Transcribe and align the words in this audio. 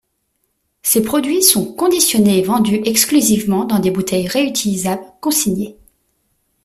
Ces 0.81 1.03
produits 1.03 1.43
sont 1.43 1.73
conditionnés 1.75 2.39
et 2.39 2.43
vendus 2.43 2.81
exclusivement 2.85 3.65
dans 3.65 3.77
des 3.77 3.91
bouteilles 3.91 4.25
réutilisables 4.27 5.03
consignées. 5.21 5.77